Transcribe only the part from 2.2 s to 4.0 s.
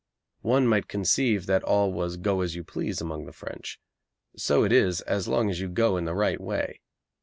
as you please' among the French.